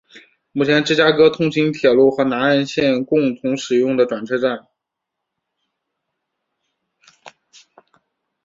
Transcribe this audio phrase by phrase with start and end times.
[0.51, 4.65] 目前为芝加哥通勤铁路和南岸线共同使用的转车站。